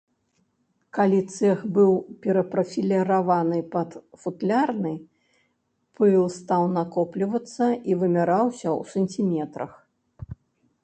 [0.97, 1.91] Калі цэх быў
[2.23, 3.89] перапрафіліраваны пад
[4.23, 4.93] футлярны,
[5.99, 9.71] пыл стаў накоплівацца і вымяраўся ў сантыметрах.